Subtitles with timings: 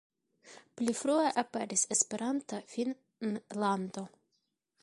[0.79, 4.09] Pli frue aperis "Esperanta Finnlando".